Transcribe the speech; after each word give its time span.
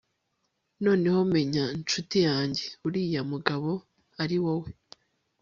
Noneho 0.85 1.19
menya 1.33 1.65
nshuti 1.81 2.17
yanjye 2.27 2.63
uriya 2.87 3.21
mugabo 3.31 3.69
uriwowe 4.21 4.69